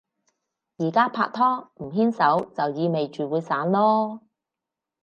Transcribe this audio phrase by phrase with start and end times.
[0.77, 4.21] 而家拍拖，唔牽手就意味住會散囉